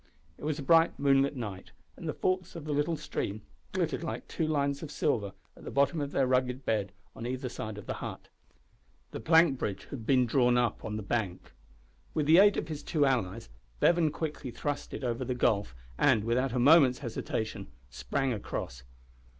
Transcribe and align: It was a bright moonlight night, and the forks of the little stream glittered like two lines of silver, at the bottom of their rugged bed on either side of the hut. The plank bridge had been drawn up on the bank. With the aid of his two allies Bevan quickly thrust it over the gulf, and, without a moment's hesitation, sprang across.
It 0.39 0.43
was 0.45 0.57
a 0.57 0.63
bright 0.63 0.97
moonlight 0.97 1.35
night, 1.35 1.73
and 1.95 2.09
the 2.09 2.13
forks 2.15 2.55
of 2.55 2.65
the 2.65 2.71
little 2.73 2.97
stream 2.97 3.43
glittered 3.71 4.03
like 4.03 4.27
two 4.27 4.47
lines 4.47 4.81
of 4.81 4.89
silver, 4.89 5.31
at 5.55 5.63
the 5.63 5.69
bottom 5.69 6.01
of 6.01 6.11
their 6.11 6.25
rugged 6.25 6.65
bed 6.65 6.91
on 7.15 7.27
either 7.27 7.49
side 7.49 7.77
of 7.77 7.85
the 7.85 7.93
hut. 8.01 8.27
The 9.11 9.19
plank 9.19 9.59
bridge 9.59 9.85
had 9.91 10.07
been 10.07 10.25
drawn 10.25 10.57
up 10.57 10.83
on 10.83 10.97
the 10.97 11.03
bank. 11.03 11.53
With 12.15 12.25
the 12.25 12.39
aid 12.39 12.57
of 12.57 12.67
his 12.67 12.81
two 12.81 13.05
allies 13.05 13.47
Bevan 13.79 14.09
quickly 14.09 14.49
thrust 14.49 14.91
it 14.95 15.03
over 15.03 15.23
the 15.23 15.35
gulf, 15.35 15.75
and, 15.99 16.23
without 16.23 16.51
a 16.53 16.57
moment's 16.57 16.97
hesitation, 17.05 17.67
sprang 17.91 18.33
across. 18.33 18.81